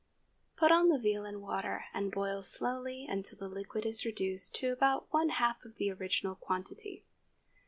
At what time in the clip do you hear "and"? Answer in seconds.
1.25-1.43, 1.93-2.11